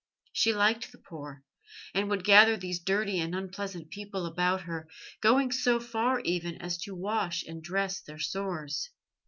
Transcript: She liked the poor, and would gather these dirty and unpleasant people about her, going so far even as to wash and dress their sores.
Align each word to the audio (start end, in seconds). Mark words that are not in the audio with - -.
She 0.33 0.51
liked 0.51 0.91
the 0.91 0.97
poor, 0.97 1.43
and 1.93 2.09
would 2.09 2.23
gather 2.23 2.57
these 2.57 2.79
dirty 2.79 3.19
and 3.19 3.35
unpleasant 3.35 3.91
people 3.91 4.25
about 4.25 4.61
her, 4.61 4.87
going 5.21 5.51
so 5.51 5.79
far 5.79 6.21
even 6.21 6.55
as 6.59 6.79
to 6.79 6.95
wash 6.95 7.43
and 7.45 7.61
dress 7.61 8.01
their 8.01 8.17
sores. 8.17 8.89